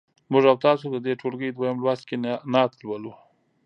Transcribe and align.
موږ 0.31 0.43
او 0.51 0.57
تاسو 0.65 0.85
د 0.91 0.95
دې 1.05 1.13
ټولګي 1.21 1.49
دویم 1.51 1.77
لوست 1.83 2.03
کې 2.09 2.15
نعت 2.51 2.71
لولو. 2.83 3.13